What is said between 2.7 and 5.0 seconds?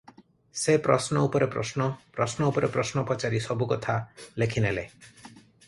ପ୍ରଶ୍ନ ପଚାରି ସବୁକଥା ଲେଖି ନେଲେ।